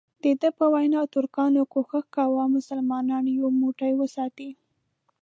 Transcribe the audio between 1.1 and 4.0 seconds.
ترکانو کوښښ کاوه مسلمانان یو موټی